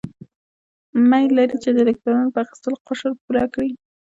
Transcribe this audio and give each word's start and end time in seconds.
میل 1.09 1.29
لري 1.37 1.57
چې 1.63 1.69
د 1.71 1.77
الکترونو 1.83 2.33
په 2.33 2.39
اخیستلو 2.43 2.77
قشر 2.87 3.11
پوره 3.23 3.45
کړي. 3.53 3.69